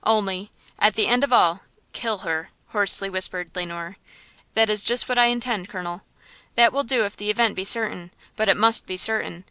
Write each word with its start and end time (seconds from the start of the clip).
only 0.03 0.49
at 0.79 0.95
the 0.95 1.05
end 1.05 1.23
of 1.23 1.31
all–kill 1.31 2.17
her!" 2.17 2.49
hoarsely 2.69 3.07
whispered 3.07 3.51
Le 3.53 3.63
Noir. 3.67 3.97
"That 4.55 4.67
is 4.67 4.83
just 4.83 5.07
what 5.07 5.19
I 5.19 5.25
intend, 5.25 5.69
colonel!" 5.69 6.01
"That 6.55 6.73
will 6.73 6.83
do 6.83 7.05
if 7.05 7.15
the 7.15 7.29
event 7.29 7.53
be 7.55 7.63
certain: 7.63 8.09
but 8.35 8.49
it 8.49 8.57
must 8.57 8.87
be 8.87 8.97
certain! 8.97 9.39